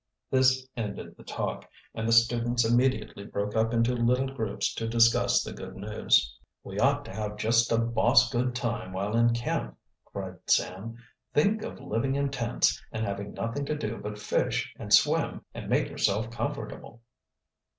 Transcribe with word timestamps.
This 0.31 0.67
ended 0.75 1.15
the 1.15 1.23
talk, 1.23 1.69
and 1.93 2.07
the 2.07 2.11
students 2.11 2.65
immediately 2.65 3.23
broke 3.23 3.55
up 3.55 3.71
into 3.71 3.93
little 3.93 4.33
groups 4.33 4.73
to 4.73 4.87
discuss 4.87 5.43
the 5.43 5.53
good 5.53 5.75
news. 5.75 6.35
"We 6.63 6.79
ought 6.79 7.05
to 7.05 7.13
have 7.13 7.37
just 7.37 7.71
a 7.71 7.77
boss 7.77 8.31
good 8.31 8.55
time 8.55 8.93
while 8.93 9.15
in 9.15 9.35
camp," 9.35 9.77
cried 10.05 10.37
Sam. 10.49 10.95
"Think 11.35 11.61
of 11.61 11.79
living 11.79 12.15
in 12.15 12.29
tents, 12.31 12.81
and 12.91 13.05
having 13.05 13.33
nothing 13.35 13.63
to 13.67 13.75
do 13.77 13.97
but 13.97 14.17
fish, 14.17 14.73
and 14.79 14.91
swim, 14.91 15.41
and 15.53 15.69
make 15.69 15.87
yourself 15.89 16.31
comfortable." 16.31 17.03